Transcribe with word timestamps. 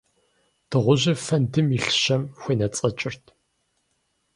Дыгъужьыр 0.69 1.17
фэндым 1.25 1.67
илъ 1.77 1.93
щэм 2.01 2.23
хуенэцӀэкӀырт. 2.39 3.25